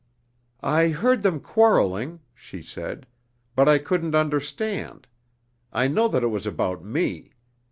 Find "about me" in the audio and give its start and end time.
6.47-7.33